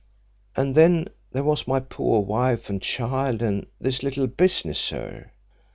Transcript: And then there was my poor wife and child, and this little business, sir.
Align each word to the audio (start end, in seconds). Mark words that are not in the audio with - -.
And 0.55 0.73
then 0.73 1.09
there 1.31 1.43
was 1.43 1.67
my 1.67 1.79
poor 1.79 2.21
wife 2.21 2.71
and 2.71 2.81
child, 2.81 3.43
and 3.43 3.67
this 3.79 4.01
little 4.01 4.25
business, 4.25 4.79
sir. 4.79 5.29